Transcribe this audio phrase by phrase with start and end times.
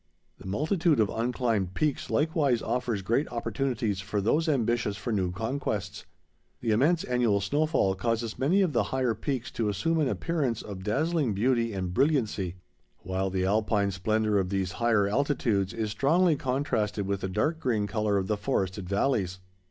[0.39, 6.07] The multitude of unclimbed peaks likewise offers great opportunities for those ambitious for new conquests.
[6.59, 10.81] The immense annual snowfall causes many of the higher peaks to assume an appearance of
[10.83, 12.55] dazzling beauty and brilliancy,
[13.03, 17.85] while the Alpine splendor of these higher altitudes is strongly contrasted with the dark green
[17.85, 19.39] color of the forested valleys.